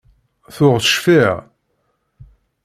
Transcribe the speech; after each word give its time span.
Tuɣ 0.55 0.75
cfiɣ. 0.85 1.35